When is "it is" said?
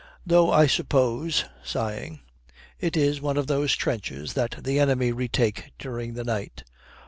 2.79-3.21